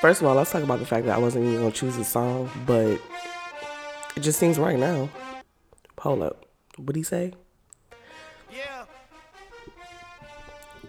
[0.00, 2.04] First of all, let's talk about the fact that I wasn't even gonna choose a
[2.04, 2.98] song, but
[4.16, 5.10] it just seems right now.
[5.98, 6.46] Hold up.
[6.78, 7.34] What'd he say?
[8.50, 8.84] Yeah.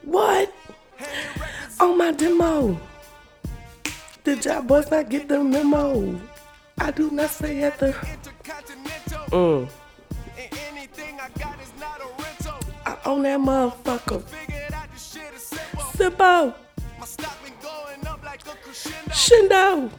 [0.03, 0.53] What?
[1.81, 2.79] On my demo.
[4.23, 6.17] Did y'all boys not get the memo?
[6.77, 7.91] I do not stay at the.
[9.31, 9.69] Mm.
[11.21, 12.59] I got is not a rental.
[12.85, 14.23] I own that motherfucker.
[14.23, 16.55] Figured out this shit is simple.
[18.71, 19.91] Shindo.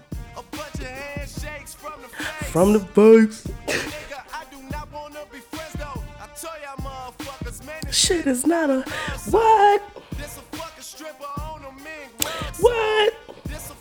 [2.50, 3.46] From the this
[7.90, 8.82] Shit is not a.
[9.30, 9.80] What?
[12.60, 13.14] What?
[13.48, 13.74] This a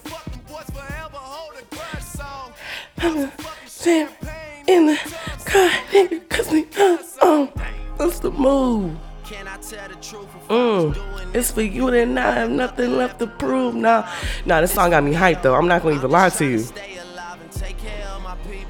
[4.67, 4.97] in the
[5.45, 7.49] car, nigga, cause we uh, um.
[7.97, 8.97] That's the move.
[9.31, 11.34] Can I tell the truth Mm.
[11.34, 13.76] It's for you and I have nothing left to prove.
[13.76, 14.05] Nah,
[14.45, 15.55] nah, this song got me hyped though.
[15.55, 16.59] I'm not gonna even lie to you.
[16.59, 18.67] Stay alive and take care of my people.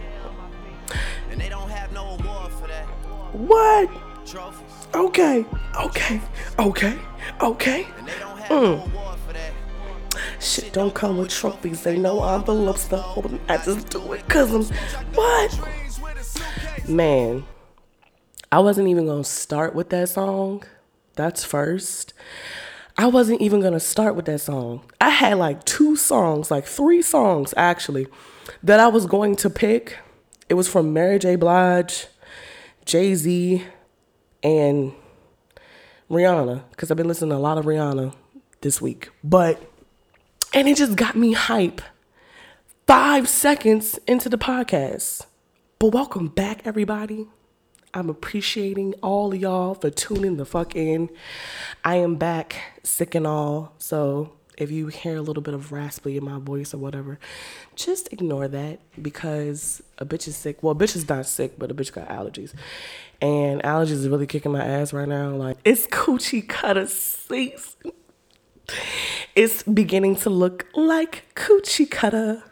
[1.32, 2.86] And they don't have no award for that.
[3.34, 3.90] What?
[4.94, 5.46] Okay,
[5.80, 6.22] okay,
[6.60, 7.00] okay,
[7.42, 7.88] okay.
[7.98, 8.78] And they don't have Mm.
[8.78, 9.54] no award for that.
[10.40, 11.88] Shit don't come with trophies.
[11.88, 13.40] Ain't no envelopes to hold 'em.
[13.50, 14.64] I just do it cause I'm.
[15.16, 15.52] What?
[15.52, 16.88] Dreams with a suitcase.
[16.88, 17.46] Man,
[18.52, 20.64] I wasn't even gonna start with that song.
[21.16, 22.14] That's first.
[22.98, 24.82] I wasn't even gonna start with that song.
[25.00, 28.08] I had like two songs, like three songs actually,
[28.62, 30.00] that I was going to pick.
[30.50, 31.38] It was from Mary J.
[31.38, 32.08] Blige,
[32.84, 33.64] Jay Z,
[34.44, 34.92] and
[36.10, 38.14] Rihanna, because I've been listening to a lot of Rihanna
[38.60, 39.12] this week.
[39.24, 39.62] But,
[40.54, 41.82] and it just got me hype
[42.86, 45.26] five seconds into the podcast.
[45.80, 47.28] But welcome back, everybody.
[47.94, 51.10] I'm appreciating all y'all for tuning the fuck in.
[51.84, 53.74] I am back, sick and all.
[53.80, 57.20] So if you hear a little bit of raspy in my voice or whatever,
[57.76, 60.64] just ignore that because a bitch is sick.
[60.64, 62.54] Well, a bitch is not sick, but a bitch got allergies.
[63.22, 65.32] And allergies is really kicking my ass right now.
[65.32, 67.92] Like, it's coochie cutter season.
[69.36, 72.44] It's beginning to look like coochie cutter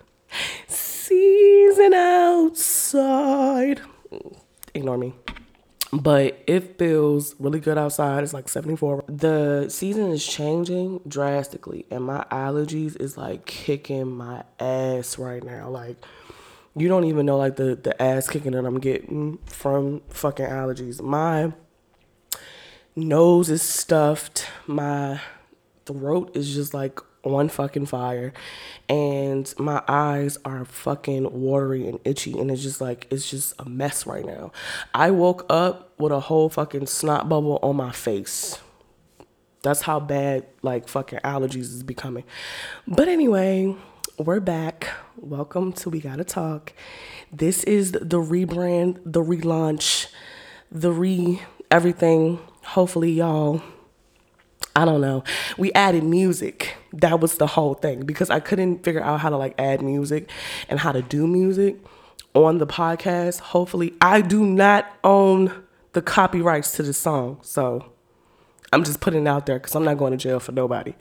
[0.68, 3.82] season outside.
[4.74, 5.14] Ignore me.
[5.92, 8.24] But it feels really good outside.
[8.24, 9.06] It's like 74.
[9.08, 15.70] The season is changing drastically, and my allergies is like kicking my ass right now.
[15.70, 15.98] Like,
[16.76, 21.02] you don't even know like the, the ass kicking that I'm getting from fucking allergies.
[21.02, 21.54] My
[22.96, 24.48] nose is stuffed.
[24.68, 25.20] My
[25.88, 28.32] throat is just like on fucking fire
[28.88, 33.68] and my eyes are fucking watery and itchy and it's just like it's just a
[33.68, 34.52] mess right now.
[34.94, 38.60] I woke up with a whole fucking snot bubble on my face.
[39.62, 42.24] That's how bad like fucking allergies is becoming.
[42.88, 43.76] But anyway
[44.18, 44.90] we're back.
[45.18, 46.74] Welcome to we gotta talk.
[47.32, 50.08] This is the rebrand the relaunch
[50.72, 52.40] the re everything.
[52.64, 53.62] Hopefully y'all
[54.76, 55.24] I don't know.
[55.58, 56.78] We added music.
[56.94, 60.30] That was the whole thing because I couldn't figure out how to like add music
[60.68, 61.78] and how to do music
[62.34, 63.40] on the podcast.
[63.40, 65.64] Hopefully, I do not own
[65.94, 67.40] the copyrights to the song.
[67.42, 67.92] So
[68.72, 70.94] I'm just putting it out there because I'm not going to jail for nobody.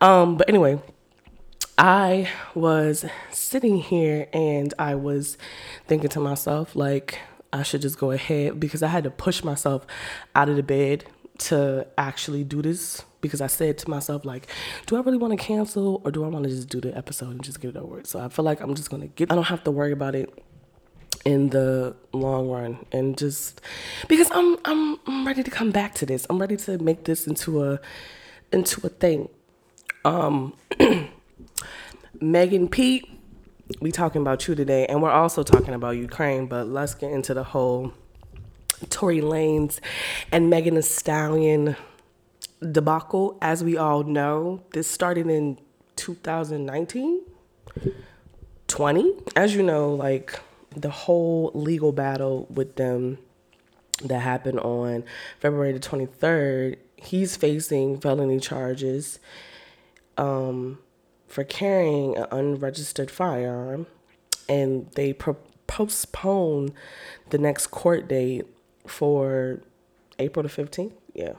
[0.00, 0.80] Um, but anyway,
[1.78, 5.36] I was sitting here and I was
[5.86, 7.20] thinking to myself, like,
[7.52, 9.86] I should just go ahead because I had to push myself
[10.34, 11.04] out of the bed
[11.38, 14.46] to actually do this because I said to myself, like,
[14.86, 17.30] do I really want to cancel or do I want to just do the episode
[17.30, 18.02] and just get it over?
[18.04, 20.32] So I feel like I'm just to get, I don't have to worry about it
[21.24, 23.60] in the long run and just
[24.06, 26.24] because I'm, I'm I'm ready to come back to this.
[26.30, 27.80] I'm ready to make this into a
[28.52, 29.28] into a thing.
[30.04, 30.54] Um
[32.20, 33.10] Megan Pete,
[33.80, 37.34] we talking about you today and we're also talking about Ukraine, but let's get into
[37.34, 37.92] the whole
[38.90, 39.80] Tory Lanez
[40.30, 41.76] and Megan Thee Stallion
[42.60, 43.38] debacle.
[43.40, 45.58] As we all know, this started in
[45.96, 47.22] 2019,
[48.68, 49.12] 20.
[49.34, 50.38] As you know, like
[50.70, 53.18] the whole legal battle with them
[54.04, 55.04] that happened on
[55.40, 59.18] February the 23rd, he's facing felony charges
[60.18, 60.78] um,
[61.28, 63.86] for carrying an unregistered firearm,
[64.48, 65.36] and they pro-
[65.66, 66.72] postponed
[67.30, 68.46] the next court date
[68.86, 69.60] for
[70.18, 70.92] April the 15th.
[71.14, 71.32] Yeah,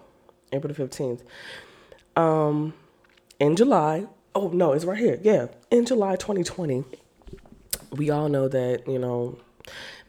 [0.51, 1.21] April the 15th.
[2.15, 2.73] Um,
[3.39, 5.19] in July, oh no, it's right here.
[5.21, 6.83] Yeah, in July 2020,
[7.91, 9.37] we all know that, you know,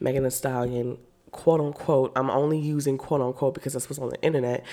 [0.00, 0.99] Megan Thee Stallion,
[1.31, 4.64] quote unquote, I'm only using quote unquote because that's what's on the internet,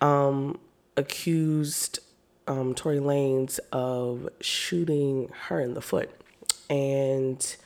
[0.00, 0.58] um,
[0.96, 2.00] accused
[2.46, 6.10] um, Tory Lanez of shooting her in the foot.
[6.68, 7.56] And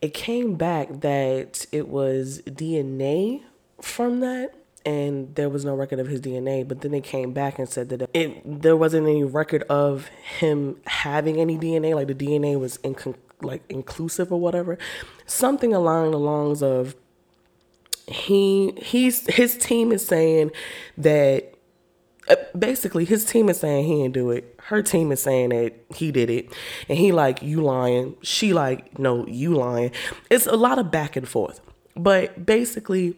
[0.00, 3.42] it came back that it was DNA
[3.80, 4.54] from that
[4.86, 6.66] and there was no record of his DNA.
[6.66, 10.76] But then they came back and said that it there wasn't any record of him
[10.86, 11.94] having any DNA.
[11.94, 14.78] Like the DNA was incon- like inclusive or whatever,
[15.26, 16.96] something along the lines of
[18.06, 20.50] he he's his team is saying
[20.98, 21.54] that
[22.28, 25.72] uh, basically his team is saying he didn't do it her team is saying that
[25.94, 26.46] he did it
[26.88, 29.90] and he like you lying she like no you lying
[30.30, 31.62] it's a lot of back and forth
[31.96, 33.16] but basically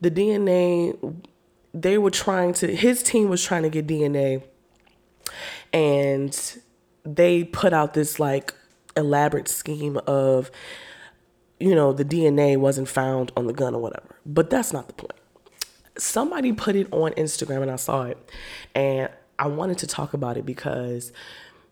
[0.00, 1.16] the dna
[1.74, 4.42] they were trying to his team was trying to get dna
[5.72, 6.58] and
[7.04, 8.54] they put out this like
[8.96, 10.50] elaborate scheme of
[11.60, 14.16] you know, the DNA wasn't found on the gun or whatever.
[14.24, 15.12] But that's not the point.
[15.96, 18.30] Somebody put it on Instagram and I saw it.
[18.74, 21.12] And I wanted to talk about it because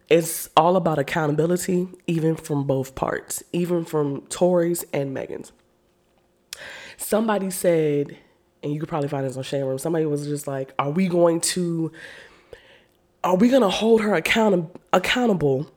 [0.08, 5.52] it's all about accountability, even from both parts, even from Tory's and Megan's.
[6.96, 8.16] Somebody said,
[8.62, 11.08] and you could probably find this on Shade Room, somebody was just like, Are we
[11.08, 11.93] going to
[13.26, 15.69] are we gonna hold her account- accountable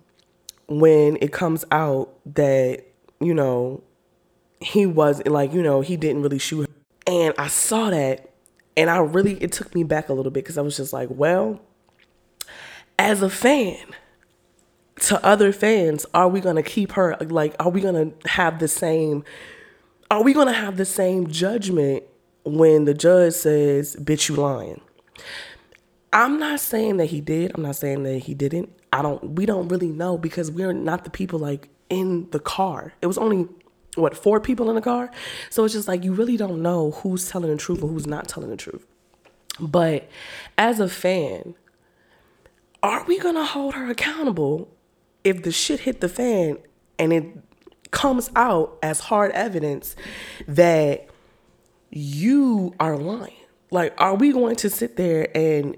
[0.67, 2.83] when it comes out that,
[3.19, 3.81] you know,
[4.61, 6.67] he was like, you know, he didn't really shoot her.
[7.07, 8.29] And I saw that
[8.77, 11.09] and I really, it took me back a little bit because I was just like,
[11.11, 11.59] well,
[12.99, 13.77] as a fan,
[15.01, 19.23] to other fans, are we gonna keep her like are we gonna have the same
[20.11, 22.03] are we gonna have the same judgment
[22.43, 24.81] when the judge says, bitch, you lying?
[26.11, 27.51] I'm not saying that he did.
[27.53, 28.69] I'm not saying that he didn't.
[28.91, 32.93] I don't we don't really know because we're not the people like in the car.
[33.01, 33.47] It was only
[33.95, 35.11] what four people in the car
[35.49, 38.27] so it's just like you really don't know who's telling the truth and who's not
[38.27, 38.85] telling the truth
[39.59, 40.07] but
[40.57, 41.55] as a fan
[42.81, 44.69] are we gonna hold her accountable
[45.23, 46.57] if the shit hit the fan
[46.97, 47.25] and it
[47.91, 49.95] comes out as hard evidence
[50.47, 51.07] that
[51.89, 53.33] you are lying
[53.71, 55.75] like are we going to sit there and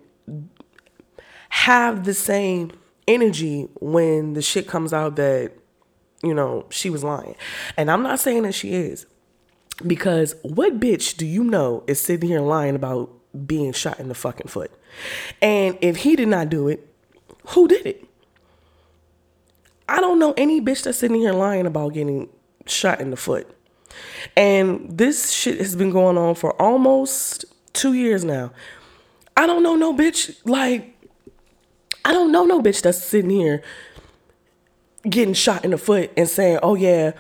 [1.49, 2.71] have the same
[3.07, 5.53] energy when the shit comes out that
[6.23, 7.35] you know, she was lying.
[7.77, 9.05] And I'm not saying that she is.
[9.85, 13.09] Because what bitch do you know is sitting here lying about
[13.47, 14.71] being shot in the fucking foot?
[15.41, 16.87] And if he did not do it,
[17.47, 18.05] who did it?
[19.91, 22.29] I don't know any bitch that's sitting here lying about getting
[22.65, 23.45] shot in the foot.
[24.37, 27.43] And this shit has been going on for almost
[27.73, 28.53] two years now.
[29.35, 30.97] I don't know no bitch, like,
[32.05, 33.61] I don't know no bitch that's sitting here
[35.09, 37.11] getting shot in the foot and saying, "Oh yeah,"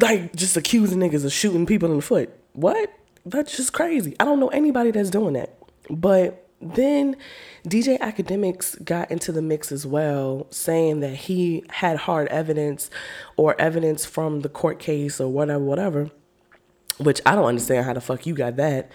[0.00, 2.30] like just accusing niggas of shooting people in the foot.
[2.52, 2.92] What?
[3.26, 4.14] That's just crazy.
[4.20, 5.54] I don't know anybody that's doing that.
[5.90, 7.16] But then
[7.66, 12.88] DJ Akademiks got into the mix as well, saying that he had hard evidence
[13.36, 16.10] or evidence from the court case or whatever, whatever.
[16.98, 18.90] Which I don't understand how the fuck you got that.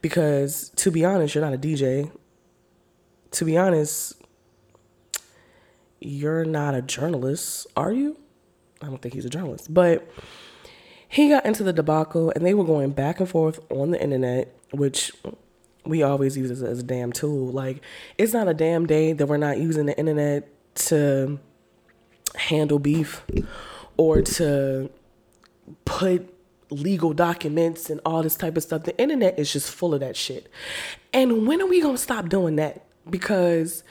[0.00, 2.10] Because to be honest, you're not a DJ.
[3.32, 4.14] To be honest,
[6.00, 8.18] you're not a journalist, are you?
[8.82, 9.72] I don't think he's a journalist.
[9.72, 10.08] But
[11.08, 14.54] he got into the debacle and they were going back and forth on the internet,
[14.72, 15.12] which
[15.84, 17.48] we always use as, as a damn tool.
[17.48, 17.82] Like,
[18.18, 21.38] it's not a damn day that we're not using the internet to
[22.34, 23.22] handle beef
[23.96, 24.90] or to
[25.84, 26.30] put
[26.70, 28.84] legal documents and all this type of stuff.
[28.84, 30.50] The internet is just full of that shit.
[31.12, 32.84] And when are we going to stop doing that?
[33.08, 33.84] Because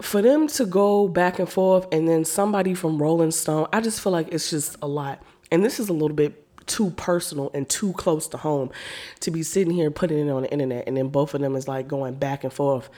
[0.00, 4.00] for them to go back and forth and then somebody from Rolling Stone, I just
[4.00, 5.22] feel like it's just a lot.
[5.50, 8.70] And this is a little bit too personal and too close to home
[9.20, 11.66] to be sitting here putting it on the internet and then both of them is
[11.66, 12.88] like going back and forth.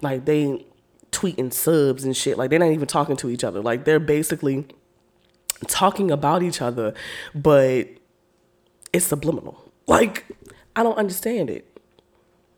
[0.00, 0.64] Like they
[1.10, 2.38] tweeting subs and shit.
[2.38, 3.60] Like they're not even talking to each other.
[3.60, 4.66] Like they're basically
[5.66, 6.94] talking about each other,
[7.34, 7.88] but
[8.92, 9.60] it's subliminal.
[9.86, 10.24] Like
[10.76, 11.66] I don't understand it.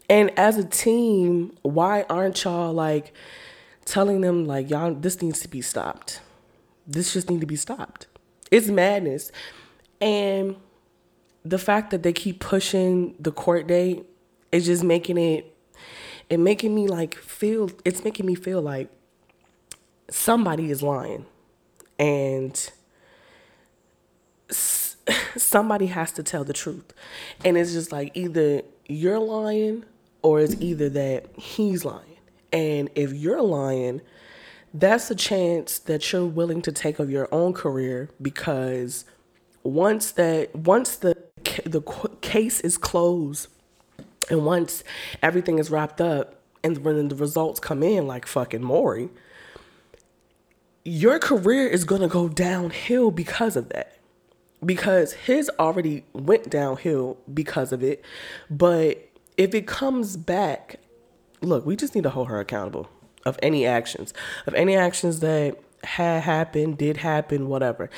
[0.08, 3.12] And as a team, why aren't y'all like
[3.87, 6.20] telling them like y'all this needs to be stopped.
[6.87, 8.06] This just need to be stopped.
[8.50, 9.32] It's madness.
[10.00, 10.57] And
[11.45, 14.05] the fact that they keep pushing the court date
[14.53, 15.53] is just making it
[16.29, 18.88] it making me like feel it's making me feel like
[20.11, 21.26] somebody is lying.
[21.99, 22.71] And
[25.37, 26.93] somebody has to tell the truth.
[27.45, 29.85] And it's just like either you're lying
[30.23, 32.03] or it's either that he's lying.
[32.53, 34.00] And if you're lying,
[34.75, 39.05] that's a chance that you're willing to take of your own career because
[39.68, 41.16] once that once the
[41.64, 41.80] the
[42.20, 43.49] case is closed
[44.30, 44.82] and once
[45.23, 49.08] everything is wrapped up and when the results come in like fucking Maury,
[50.85, 53.99] your career is gonna go downhill because of that.
[54.64, 58.04] Because his already went downhill because of it.
[58.50, 60.80] But if it comes back,
[61.40, 62.88] look, we just need to hold her accountable
[63.25, 64.14] of any actions,
[64.46, 67.88] of any actions that had happened, did happen, whatever.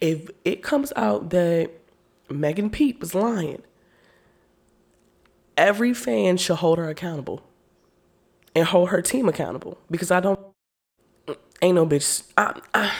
[0.00, 1.70] If it comes out that
[2.28, 3.62] Megan Pete was lying,
[5.56, 7.42] every fan should hold her accountable
[8.54, 10.40] and hold her team accountable because I don't
[11.62, 12.22] ain't no bitch.
[12.36, 12.92] I, I,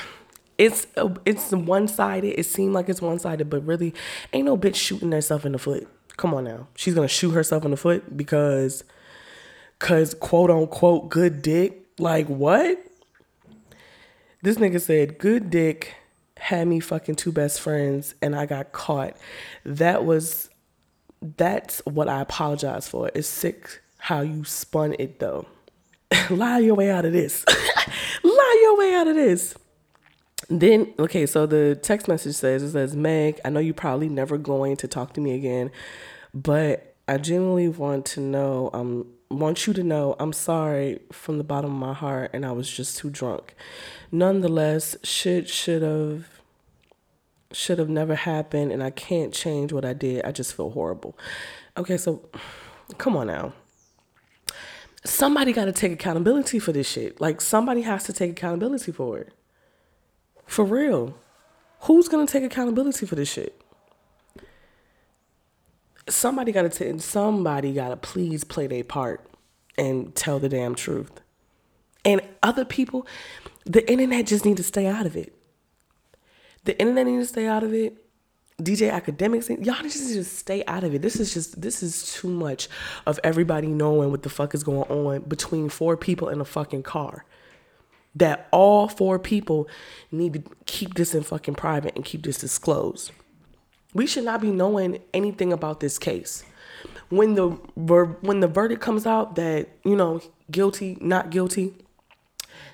[0.59, 0.87] it's
[1.25, 2.39] it's one sided.
[2.39, 3.95] It seemed like it's one sided, but really,
[4.33, 5.89] ain't no bitch shooting herself in the foot.
[6.17, 8.85] Come on now, she's gonna shoot herself in the foot because,
[9.79, 11.83] cause quote unquote good dick.
[11.99, 12.86] Like what?
[14.47, 15.97] This nigga said good dick
[16.37, 19.17] had me fucking two best friends and I got caught.
[19.65, 20.51] That was
[21.21, 23.11] that's what I apologize for.
[23.13, 25.47] It's sick how you spun it though.
[26.31, 27.45] Lie your way out of this.
[28.23, 29.57] Lie your way out of this.
[30.49, 34.39] Then, okay, so the text message says, it says, Meg, I know you're probably never
[34.39, 35.73] going to talk to me again,
[36.33, 41.45] but I genuinely want to know, um, want you to know I'm sorry from the
[41.45, 43.55] bottom of my heart and I was just too drunk.
[44.13, 46.27] Nonetheless, shit should have
[47.53, 50.25] should have never happened and I can't change what I did.
[50.25, 51.17] I just feel horrible.
[51.77, 52.29] Okay, so
[52.99, 53.53] come on now.
[55.05, 57.21] Somebody got to take accountability for this shit.
[57.21, 59.33] Like somebody has to take accountability for it.
[60.47, 61.17] For real.
[61.81, 63.61] Who's going to take accountability for this shit?
[66.09, 69.29] Somebody got to somebody got to please play their part
[69.77, 71.21] and tell the damn truth.
[72.05, 73.07] And other people,
[73.65, 75.35] the internet just need to stay out of it.
[76.65, 77.97] The internet need to stay out of it.
[78.63, 81.03] DJ Akademiks, y'all just just stay out of it.
[81.03, 82.69] This is just this is too much
[83.07, 86.83] of everybody knowing what the fuck is going on between four people in a fucking
[86.83, 87.27] car.
[88.15, 89.69] That all four people
[90.11, 93.11] need to keep this in fucking private and keep this disclosed.
[93.97, 96.45] We should not be knowing anything about this case.
[97.09, 101.73] When the when the verdict comes out that, you know, guilty, not guilty,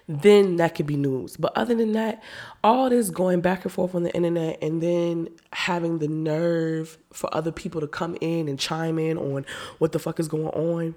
[0.08, 1.36] then that could be news.
[1.36, 2.20] But other than that,
[2.64, 7.32] all this going back and forth on the internet and then having the nerve for
[7.32, 9.46] other people to come in and chime in on
[9.78, 10.96] what the fuck is going on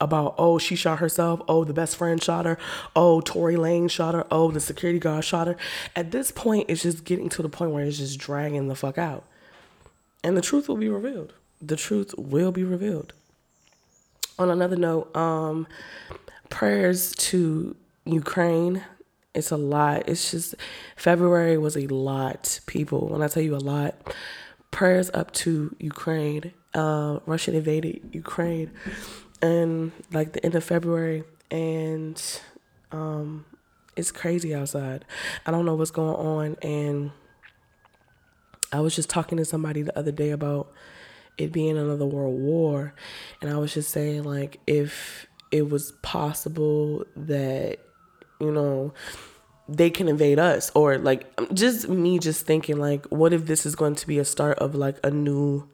[0.00, 1.42] about, oh, she shot herself.
[1.46, 2.56] Oh, the best friend shot her.
[2.96, 4.26] Oh, Tory Lane shot her.
[4.30, 5.56] Oh, the security guard shot her.
[5.94, 8.96] At this point, it's just getting to the point where it's just dragging the fuck
[8.96, 9.26] out.
[10.22, 11.34] And the truth will be revealed.
[11.60, 13.12] The truth will be revealed.
[14.38, 15.66] On another note, um,
[16.48, 18.82] prayers to Ukraine.
[19.34, 20.08] It's a lot.
[20.08, 20.54] It's just
[20.96, 23.08] February was a lot, people.
[23.08, 23.94] When I tell you a lot,
[24.70, 26.52] prayers up to Ukraine.
[26.74, 28.70] Uh, Russia invaded Ukraine,
[29.40, 32.22] and like the end of February, and
[32.92, 33.44] um,
[33.96, 35.04] it's crazy outside.
[35.46, 37.10] I don't know what's going on, and
[38.72, 40.72] I was just talking to somebody the other day about
[41.36, 42.94] it being another world war,
[43.40, 47.78] and I was just saying like if it was possible that
[48.40, 48.92] you know,
[49.68, 53.74] they can invade us or like just me just thinking like what if this is
[53.74, 55.68] going to be a start of like a new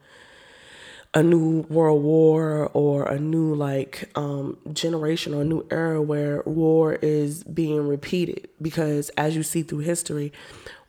[1.13, 6.43] a new world war or a new like um, generation or a new era where
[6.45, 8.49] war is being repeated?
[8.61, 10.33] Because as you see through history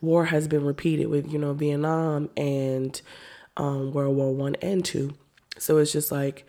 [0.01, 3.01] war has been repeated with you know vietnam and
[3.57, 5.15] um, world war one and two
[5.59, 6.47] so it's just like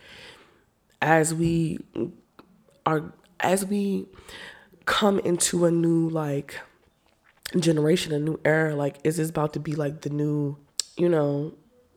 [1.00, 1.78] as we
[2.84, 4.06] are as we
[4.84, 6.60] come into a new like
[7.56, 8.74] generation, a new era.
[8.74, 10.56] Like, is this about to be like the new,
[10.96, 11.54] you know?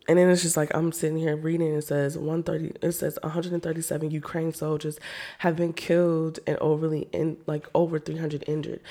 [0.08, 1.74] And then it's just like I'm sitting here reading.
[1.74, 2.86] It says 130.
[2.86, 5.00] It says 137 Ukraine soldiers
[5.39, 8.81] have been killed and overly in like over 300 injured.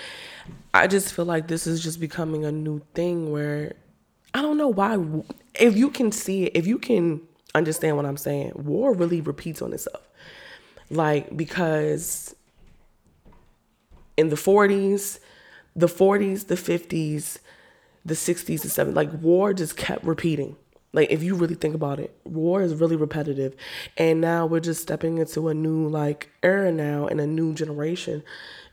[0.72, 3.74] I just feel like this is just becoming a new thing where
[4.34, 4.98] I don't know why.
[5.58, 7.20] If you can see it, if you can
[7.54, 10.08] understand what I'm saying, war really repeats on itself.
[10.90, 12.34] Like because
[14.16, 15.18] in the 40s,
[15.74, 17.38] the 40s, the 50s,
[18.04, 18.94] the 60s, the 70s.
[18.94, 20.56] Like war just kept repeating.
[20.92, 23.54] Like if you really think about it, war is really repetitive.
[23.96, 28.22] And now we're just stepping into a new like era now and a new generation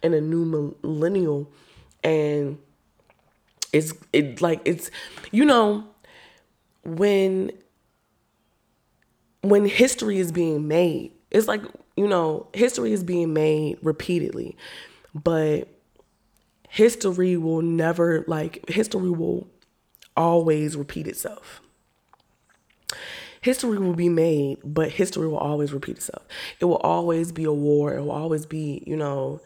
[0.01, 1.51] and a new millennial.
[2.03, 2.57] And
[3.73, 4.89] it's it like it's
[5.31, 5.85] you know
[6.85, 7.51] when
[9.41, 11.61] when history is being made, it's like,
[11.95, 14.55] you know, history is being made repeatedly.
[15.13, 15.67] But
[16.69, 19.47] history will never like history will
[20.15, 21.61] always repeat itself
[23.41, 26.25] history will be made, but history will always repeat itself.
[26.59, 27.93] It will always be a war.
[27.93, 29.41] It will always be, you know,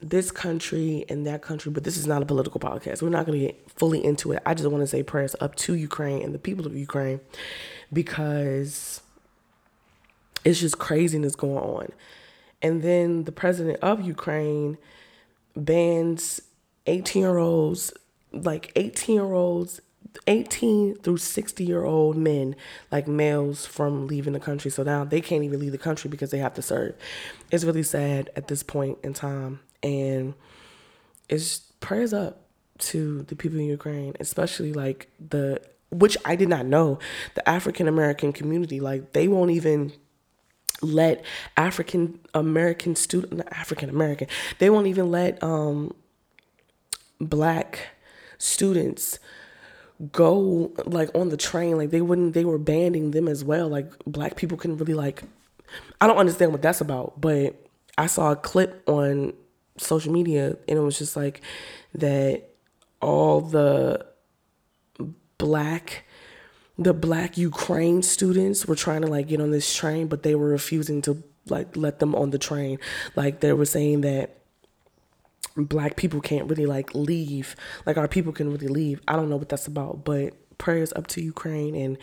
[0.00, 3.02] this country and that country, but this is not a political podcast.
[3.02, 4.42] We're not going to get fully into it.
[4.44, 7.20] I just want to say prayers up to Ukraine and the people of Ukraine
[7.92, 9.00] because
[10.44, 11.92] it's just craziness going on.
[12.60, 14.78] And then the president of Ukraine
[15.56, 16.40] bans
[16.86, 17.92] 18 year olds,
[18.32, 19.80] like 18 year olds
[20.26, 22.56] 18 through 60 year old men,
[22.90, 24.70] like males, from leaving the country.
[24.70, 26.94] So now they can't even leave the country because they have to serve.
[27.50, 29.60] It's really sad at this point in time.
[29.82, 30.34] And
[31.28, 32.42] it's prayers up
[32.78, 36.98] to the people in Ukraine, especially like the, which I did not know,
[37.34, 38.80] the African American community.
[38.80, 39.92] Like they won't even
[40.82, 41.24] let
[41.56, 44.26] African American student, African American,
[44.58, 45.94] they won't even let um,
[47.20, 47.88] black
[48.38, 49.18] students
[50.10, 53.68] go like on the train like they wouldn't they were banning them as well.
[53.68, 55.22] Like black people couldn't really like
[56.02, 57.56] i don't understand what that's about but
[57.96, 59.32] i saw a clip on
[59.78, 61.40] social media and it was just like
[61.94, 62.42] that
[63.00, 64.04] all the
[65.38, 66.04] black
[66.78, 70.48] the black ukraine students were trying to like get on this train but they were
[70.48, 72.78] refusing to like let them on the train.
[73.16, 74.41] Like they were saying that
[75.56, 77.56] black people can't really like leave
[77.86, 79.00] like our people can really leave.
[79.08, 81.98] I don't know what that's about but prayers up to ukraine and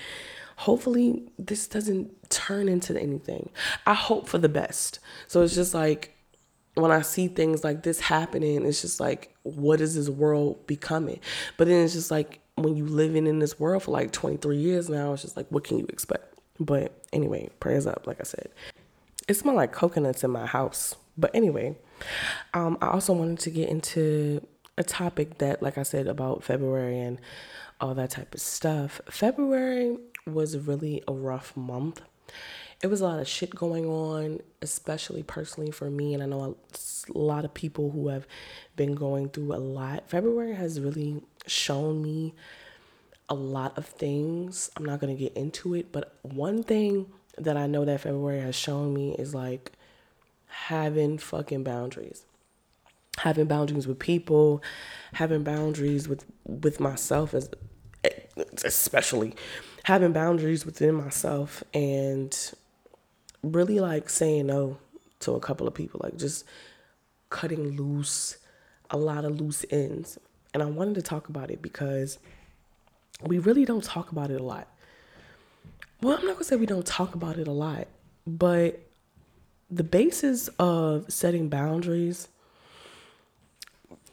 [0.57, 3.49] hopefully this doesn't turn into anything.
[3.85, 4.99] I hope for the best.
[5.27, 6.15] So it's just like
[6.75, 11.19] when i see things like this happening it's just like what is this world becoming?
[11.57, 14.89] But then it's just like when you living in this world for like 23 years
[14.89, 16.39] now it's just like what can you expect?
[16.59, 18.49] But anyway prayers up like i said
[19.29, 21.75] it smells like coconuts in my house but anyway
[22.53, 24.45] um, I also wanted to get into
[24.77, 27.19] a topic that, like I said, about February and
[27.81, 29.01] all that type of stuff.
[29.09, 32.01] February was really a rough month.
[32.81, 36.13] It was a lot of shit going on, especially personally for me.
[36.13, 36.55] And I know
[37.13, 38.25] a lot of people who have
[38.77, 40.09] been going through a lot.
[40.09, 42.33] February has really shown me
[43.27, 44.71] a lot of things.
[44.77, 47.07] I'm not going to get into it, but one thing
[47.39, 49.71] that I know that February has shown me is like
[50.47, 52.25] having fucking boundaries.
[53.17, 54.61] Having boundaries with people
[55.13, 57.49] having boundaries with with myself as
[58.63, 59.35] especially
[59.83, 62.53] having boundaries within myself and
[63.43, 64.77] really like saying no
[65.19, 66.45] to a couple of people like just
[67.29, 68.37] cutting loose
[68.91, 70.17] a lot of loose ends.
[70.53, 72.17] And i wanted to talk about it because
[73.23, 74.67] we really don't talk about it a lot
[76.01, 77.87] well i'm not gonna say we don't talk about it a lot
[78.25, 78.89] but
[79.71, 82.27] the basis of setting boundaries,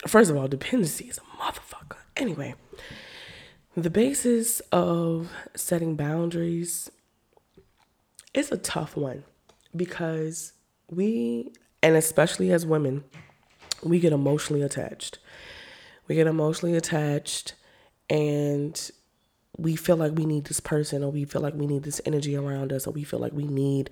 [0.06, 1.96] first of all, dependency is a motherfucker.
[2.16, 2.54] Anyway,
[3.76, 6.90] the basis of setting boundaries
[8.34, 9.24] is a tough one
[9.74, 10.52] because
[10.90, 13.04] we, and especially as women,
[13.82, 15.18] we get emotionally attached.
[16.06, 17.54] We get emotionally attached
[18.08, 18.90] and
[19.56, 22.36] we feel like we need this person or we feel like we need this energy
[22.36, 23.90] around us or we feel like we need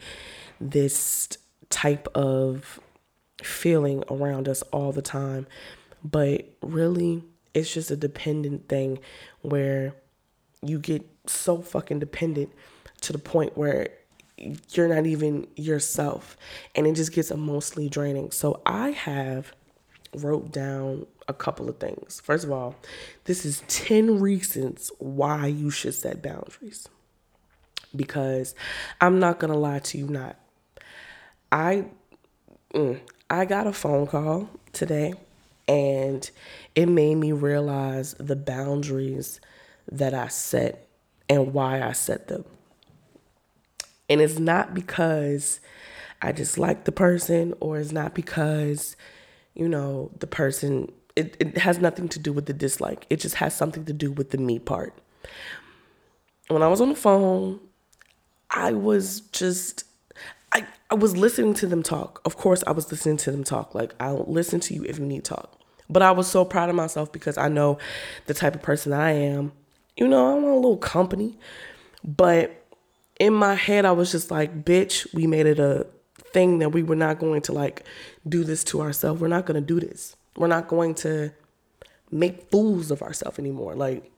[0.60, 1.28] this
[1.70, 2.80] type of
[3.42, 5.46] feeling around us all the time.
[6.04, 7.24] But really,
[7.54, 8.98] it's just a dependent thing
[9.40, 9.94] where
[10.62, 12.52] you get so fucking dependent
[13.02, 13.88] to the point where
[14.70, 16.36] you're not even yourself
[16.74, 18.30] and it just gets emotionally draining.
[18.30, 19.54] So I have
[20.16, 22.20] wrote down a couple of things.
[22.20, 22.74] First of all,
[23.24, 26.88] this is 10 reasons why you should set boundaries.
[27.94, 28.54] Because
[29.00, 30.36] I'm not going to lie to you not.
[31.52, 31.86] I
[32.74, 33.00] mm,
[33.30, 35.14] I got a phone call today
[35.68, 36.28] and
[36.74, 39.40] it made me realize the boundaries
[39.90, 40.88] that I set
[41.28, 42.44] and why I set them.
[44.08, 45.60] And it's not because
[46.20, 48.96] I dislike the person or it's not because,
[49.54, 53.06] you know, the person, it, it has nothing to do with the dislike.
[53.10, 54.94] It just has something to do with the me part.
[56.48, 57.60] When I was on the phone,
[58.50, 59.84] I was just
[60.54, 62.20] I, I was listening to them talk.
[62.24, 63.74] Of course, I was listening to them talk.
[63.74, 65.60] Like, I'll listen to you if you need talk.
[65.90, 67.78] But I was so proud of myself because I know
[68.26, 69.52] the type of person I am.
[69.96, 71.36] You know, I want a little company.
[72.04, 72.64] But
[73.18, 75.86] in my head, I was just like, bitch, we made it a
[76.34, 77.84] thing that we were not going to like
[78.28, 79.20] do this to ourselves.
[79.20, 80.16] We're not going to do this.
[80.36, 81.32] We're not going to
[82.10, 83.74] make fools of ourselves anymore.
[83.74, 84.10] Like,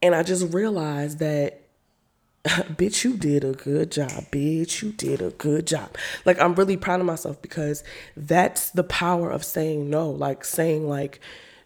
[0.00, 1.62] and I just realized that
[2.44, 4.10] bitch, you did a good job.
[4.32, 5.96] Bitch, you did a good job.
[6.24, 7.84] Like, I'm really proud of myself because
[8.16, 10.10] that's the power of saying no.
[10.10, 11.20] Like, saying, like,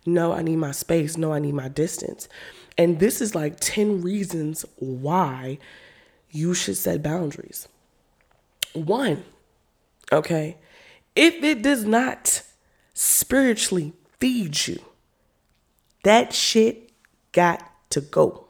[0.05, 1.17] No, I need my space.
[1.17, 2.29] No, I need my distance.
[2.79, 5.59] And this is like 10 reasons why
[6.31, 7.69] you should set boundaries.
[8.77, 9.25] One,
[10.13, 10.59] okay,
[11.15, 12.43] if it does not
[12.93, 14.79] spiritually feed you,
[16.05, 16.93] that shit
[17.33, 18.47] got to go.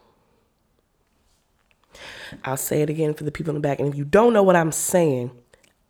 [2.45, 3.79] I'll say it again for the people in the back.
[3.79, 5.31] And if you don't know what I'm saying,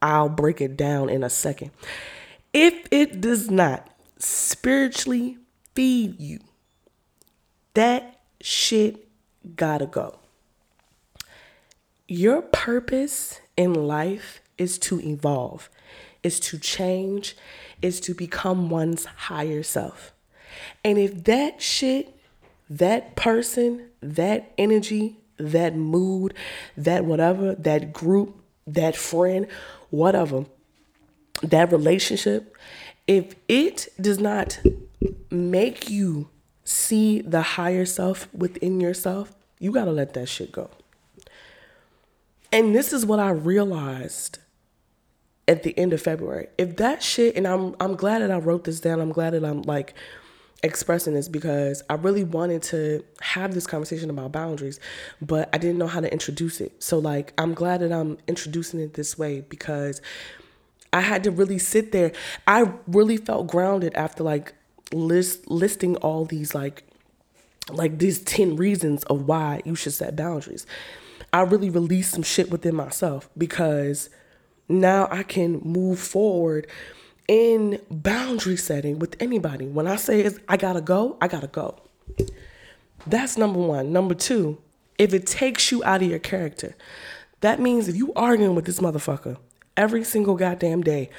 [0.02, 1.70] I'll break it down in a second.
[2.52, 5.38] If it does not spiritually
[5.74, 6.40] feed you,
[7.74, 9.08] that shit
[9.56, 10.18] gotta go.
[12.08, 15.68] Your purpose in life is to evolve,
[16.22, 17.36] is to change,
[17.82, 20.12] is to become one's higher self.
[20.84, 22.16] And if that shit,
[22.70, 26.34] that person, that energy, that mood,
[26.76, 29.48] that whatever, that group, that friend,
[29.90, 30.46] whatever,
[31.42, 32.56] that relationship,
[33.08, 34.60] if it does not
[35.30, 36.28] make you
[36.62, 40.70] see the higher self within yourself, you got to let that shit go.
[42.56, 44.38] And this is what I realized
[45.46, 46.46] at the end of February.
[46.56, 48.98] If that shit and I'm I'm glad that I wrote this down.
[48.98, 49.92] I'm glad that I'm like
[50.62, 54.80] expressing this because I really wanted to have this conversation about boundaries,
[55.20, 56.82] but I didn't know how to introduce it.
[56.82, 60.00] So like I'm glad that I'm introducing it this way because
[60.94, 62.12] I had to really sit there.
[62.46, 64.54] I really felt grounded after like
[64.94, 66.84] list listing all these like
[67.70, 70.66] like these 10 reasons of why you should set boundaries.
[71.32, 74.10] I really released some shit within myself because
[74.68, 76.66] now I can move forward
[77.28, 79.66] in boundary setting with anybody.
[79.66, 81.76] When I say is I gotta go, I gotta go.
[83.06, 83.92] That's number one.
[83.92, 84.58] Number two,
[84.98, 86.74] if it takes you out of your character,
[87.40, 89.36] that means if you arguing with this motherfucker
[89.76, 91.10] every single goddamn day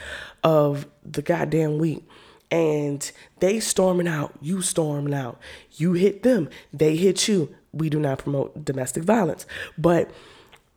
[0.43, 2.03] of the goddamn week
[2.49, 5.39] and they storming out, you storming out,
[5.73, 7.55] you hit them, they hit you.
[7.77, 9.45] We do not promote domestic violence,
[9.77, 10.11] but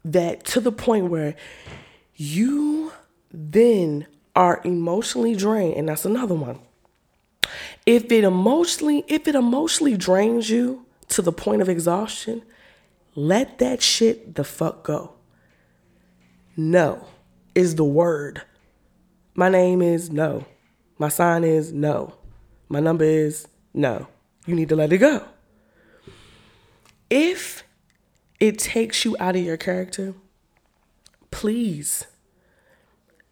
[0.04, 1.34] that to the point where
[2.14, 2.92] you
[3.32, 6.60] then are emotionally drained, and that's another one.
[7.86, 12.42] If it emotionally, if it emotionally drains you to the point of exhaustion,
[13.14, 15.14] let that shit the fuck go.
[16.56, 17.06] No
[17.54, 18.42] is the word.
[19.34, 20.44] My name is no.
[20.98, 22.14] My sign is no.
[22.68, 24.06] My number is no.
[24.46, 25.24] You need to let it go.
[27.11, 27.64] If
[28.38, 30.14] it takes you out of your character,
[31.31, 32.07] please,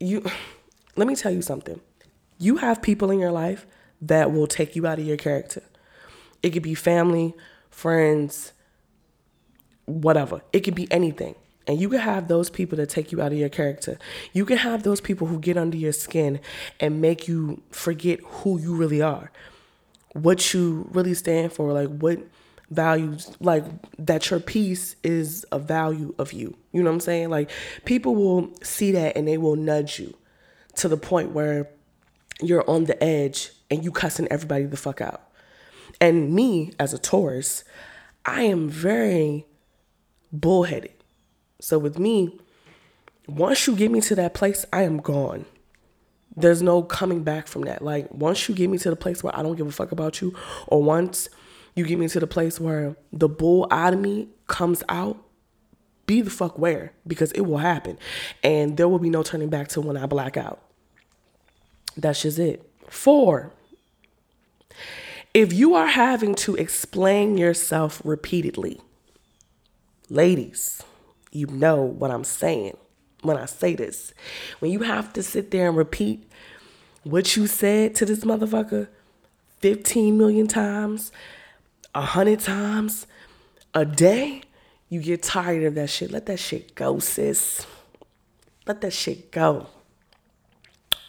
[0.00, 0.24] you
[0.96, 1.80] let me tell you something.
[2.38, 3.66] You have people in your life
[4.02, 5.62] that will take you out of your character.
[6.42, 7.34] It could be family,
[7.70, 8.52] friends,
[9.86, 10.42] whatever.
[10.52, 11.34] It could be anything.
[11.66, 13.98] And you can have those people that take you out of your character.
[14.32, 16.40] You can have those people who get under your skin
[16.80, 19.30] and make you forget who you really are,
[20.12, 22.20] what you really stand for, like what
[22.70, 23.64] values, like
[23.98, 26.56] that your peace is a value of you.
[26.72, 27.30] You know what I'm saying?
[27.30, 27.50] Like
[27.84, 30.14] people will see that and they will nudge you
[30.76, 31.68] to the point where
[32.40, 35.22] you're on the edge and you cussing everybody the fuck out.
[36.00, 37.64] And me as a Taurus,
[38.24, 39.46] I am very
[40.32, 40.92] bullheaded.
[41.60, 42.38] So with me,
[43.26, 45.46] once you get me to that place, I am gone.
[46.36, 47.82] There's no coming back from that.
[47.82, 50.20] Like once you get me to the place where I don't give a fuck about
[50.20, 50.34] you,
[50.68, 51.28] or once
[51.78, 55.16] you get me to the place where the bull out of me comes out,
[56.06, 57.98] be the fuck where because it will happen,
[58.42, 60.60] and there will be no turning back to when I black out.
[61.96, 62.68] That's just it.
[62.88, 63.52] Four,
[65.34, 68.80] if you are having to explain yourself repeatedly,
[70.08, 70.82] ladies,
[71.30, 72.76] you know what I'm saying
[73.22, 74.14] when I say this.
[74.60, 76.30] When you have to sit there and repeat
[77.04, 78.88] what you said to this motherfucker
[79.60, 81.12] 15 million times,
[81.94, 83.06] 100 times
[83.74, 84.42] a day,
[84.88, 86.10] you get tired of that shit.
[86.10, 87.66] Let that shit go, sis.
[88.66, 89.66] Let that shit go.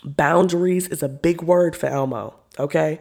[0.04, 3.00] Boundaries is a big word for Elmo, okay?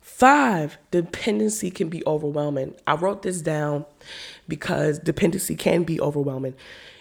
[0.00, 2.74] Five, dependency can be overwhelming.
[2.86, 3.86] I wrote this down
[4.46, 6.54] because dependency can be overwhelming.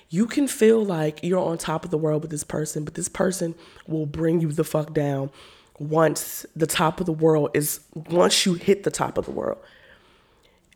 [0.10, 3.10] You can feel like you're on top of the world with this person, but this
[3.10, 3.56] person
[3.88, 5.32] will bring you the fuck down
[5.80, 9.58] once the top of the world is, once you hit the top of the world.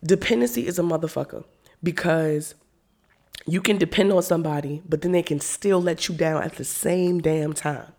[0.04, 1.44] Dependency is a motherfucker
[1.82, 2.54] because
[3.46, 6.64] you can depend on somebody, but then they can still let you down at the
[6.64, 7.92] same damn time.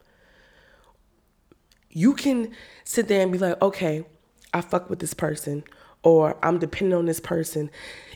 [1.90, 2.52] You can
[2.84, 4.06] sit there and be like, okay,
[4.54, 5.64] I fuck with this person
[6.04, 7.70] or I'm dependent on this person.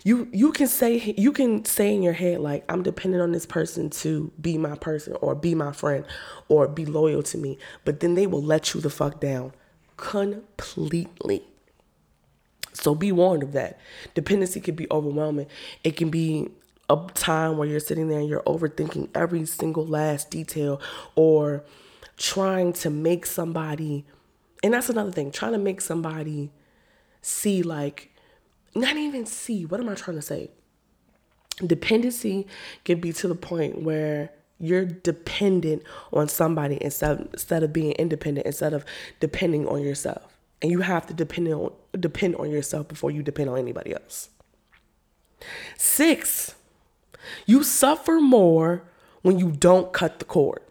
[0.04, 3.46] You you can say you can say in your head like I'm dependent on this
[3.46, 6.06] person to be my person or be my friend
[6.50, 9.54] or be loyal to me, but then they will let you the fuck down
[9.98, 11.44] completely.
[12.74, 13.80] So be warned of that.
[14.16, 15.48] Dependency can be overwhelming.
[15.84, 16.50] It can be
[16.90, 20.82] a time where you're sitting there and you're overthinking every single last detail
[21.16, 21.64] or
[22.18, 24.06] trying to make somebody,
[24.64, 26.52] and that's another thing, trying to make somebody
[27.24, 28.12] see, like,
[28.76, 30.52] not even see, what am I trying to say?
[31.66, 32.46] Dependency
[32.86, 38.46] can be to the point where you're dependent on somebody instead instead of being independent,
[38.46, 38.86] instead of
[39.20, 40.38] depending on yourself.
[40.62, 44.30] And you have to depend on depend on yourself before you depend on anybody else.
[45.78, 46.56] Six,
[47.46, 48.84] you suffer more
[49.22, 50.62] when you don't cut the cord.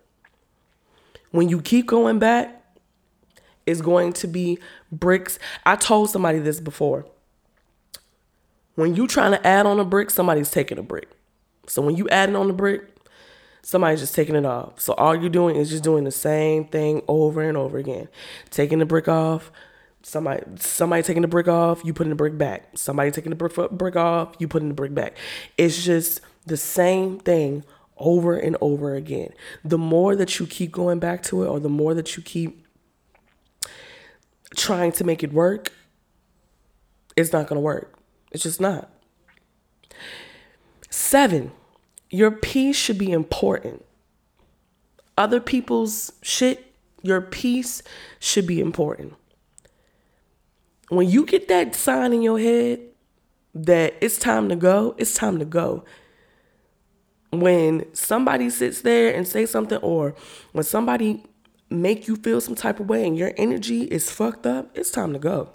[1.31, 2.63] When you keep going back,
[3.67, 4.59] it's going to be
[4.93, 5.39] bricks.
[5.65, 7.07] I told somebody this before.
[8.75, 11.09] When you trying to add on a brick, somebody's taking a brick.
[11.67, 12.89] So when you adding on the brick,
[13.63, 14.81] somebody's just taking it off.
[14.81, 18.09] So all you're doing is just doing the same thing over and over again.
[18.51, 19.51] Taking the brick off,
[20.03, 22.77] somebody somebody taking the brick off, you putting the brick back.
[22.77, 25.17] Somebody taking the brick, brick off, you putting the brick back.
[25.59, 27.65] It's just the same thing
[27.99, 29.33] over and over again.
[29.65, 32.62] The more that you keep going back to it or the more that you keep
[34.57, 35.71] trying to make it work,
[37.17, 37.99] it's not going to work.
[38.31, 38.91] It's just not.
[40.91, 41.53] 7
[42.13, 43.85] your peace should be important.
[45.17, 47.83] Other people's shit, your peace
[48.21, 49.15] should be important.
[50.91, 52.81] When you get that sign in your head
[53.55, 55.85] that it's time to go, it's time to go.
[57.31, 60.15] When somebody sits there and say something or
[60.53, 61.25] when somebody
[61.81, 65.13] make you feel some type of way and your energy is fucked up, it's time
[65.13, 65.51] to go.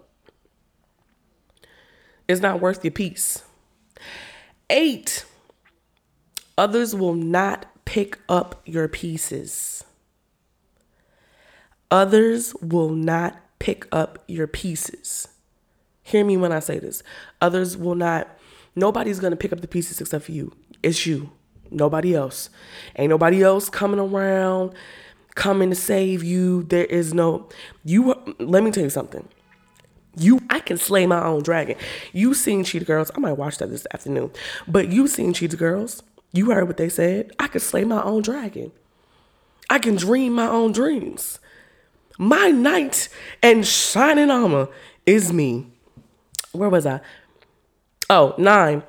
[2.28, 3.44] It's not worth your peace.
[4.70, 5.26] 8
[6.58, 9.84] Others will not pick up your pieces.
[11.92, 15.28] Others will not pick up your pieces.
[16.02, 17.04] Hear me when I say this.
[17.42, 18.28] Others will not,
[18.76, 20.52] nobody's gonna pick up the pieces except for you.
[20.82, 21.32] It's you,
[21.70, 22.50] nobody else.
[22.96, 24.74] Ain't nobody else coming around,
[25.38, 26.64] coming to save you.
[26.64, 27.48] There is no,
[27.86, 29.26] you, let me tell you something.
[30.18, 31.78] You, I can slay my own dragon.
[32.12, 33.12] You seen Cheetah Girls.
[33.16, 34.32] I might watch that this afternoon.
[34.68, 36.04] But you seen Cheetah Girls.
[36.34, 37.32] You heard what they said.
[37.40, 38.72] I can slay my own dragon.
[39.70, 41.40] I can dream my own dreams.
[42.18, 43.08] My knight
[43.44, 44.70] and shining armor
[45.06, 45.68] is me.
[46.52, 47.00] Where was I?
[48.10, 48.82] Oh, nine.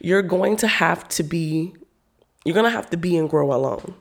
[0.00, 1.74] You're going to have to be,
[2.44, 3.94] you're going to have to be and grow alone.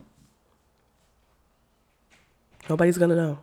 [2.72, 3.38] Nobody's to know.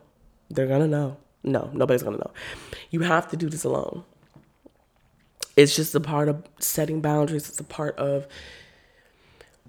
[0.49, 1.17] They're to know.
[1.43, 2.31] No, nobody's to know.
[2.89, 4.03] You have to do this alone.
[5.55, 7.47] It's just a part of setting boundaries.
[7.47, 8.25] It's a part of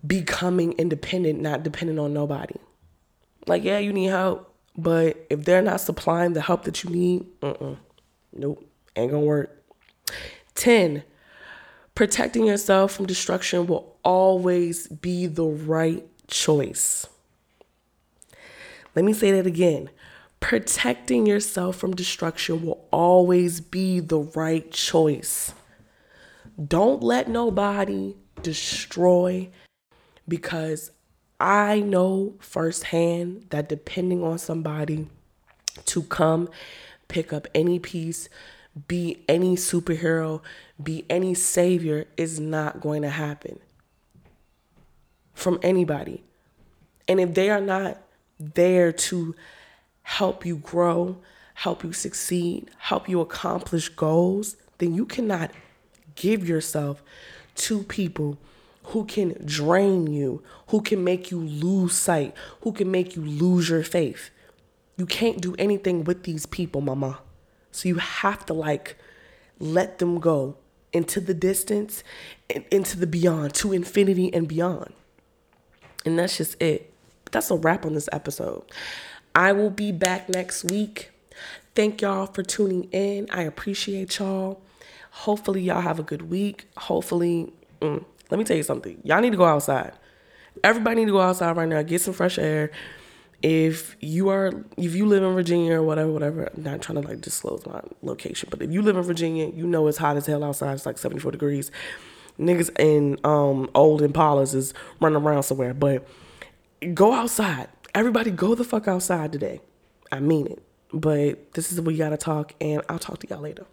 [0.06, 2.54] becoming independent, not dependent on nobody.
[3.46, 7.26] Like, yeah, you need help, but if they're not supplying the help that you need,
[7.42, 8.64] nope,
[8.96, 9.62] ain't gonna work.
[10.54, 11.02] 10.
[11.94, 17.06] Protecting yourself from destruction will always be the right choice.
[18.94, 19.90] Let me say that again.
[20.40, 25.52] Protecting yourself from destruction will always be the right choice.
[26.66, 29.50] Don't let nobody destroy
[30.26, 30.90] because
[31.38, 35.08] I know firsthand that depending on somebody
[35.86, 36.48] to come
[37.08, 38.28] pick up any piece,
[38.88, 40.42] be any superhero,
[40.82, 43.58] be any savior is not going to happen
[45.34, 46.22] from anybody.
[47.08, 48.00] And if they are not
[48.40, 49.34] there to
[50.02, 51.18] help you grow,
[51.54, 55.52] help you succeed, help you accomplish goals, then you cannot
[56.16, 57.02] give yourself
[57.54, 58.38] to people
[58.84, 63.68] who can drain you, who can make you lose sight, who can make you lose
[63.68, 64.30] your faith.
[64.96, 67.20] You can't do anything with these people, mama.
[67.70, 68.96] So you have to like
[69.58, 70.56] let them go
[70.92, 72.02] into the distance,
[72.52, 74.92] and into the beyond, to infinity and beyond.
[76.04, 76.92] And that's just it.
[77.30, 78.64] That's a wrap on this episode.
[79.34, 81.10] I will be back next week.
[81.74, 83.28] Thank y'all for tuning in.
[83.30, 84.60] I appreciate y'all.
[85.12, 86.66] Hopefully, y'all have a good week.
[86.76, 89.00] Hopefully, mm, let me tell you something.
[89.04, 89.92] Y'all need to go outside.
[90.64, 91.82] Everybody need to go outside right now.
[91.82, 92.70] Get some fresh air.
[93.42, 96.50] If you are, if you live in Virginia or whatever, whatever.
[96.54, 99.66] I'm not trying to like disclose my location, but if you live in Virginia, you
[99.66, 100.74] know it's hot as hell outside.
[100.74, 101.70] It's like 74 degrees.
[102.38, 106.06] Niggas in um old Impalas is running around somewhere, but
[106.94, 107.68] go outside.
[107.94, 109.60] Everybody go the fuck outside today.
[110.12, 110.62] I mean it.
[110.92, 113.66] But this is what we gotta talk, and I'll talk to y'all later.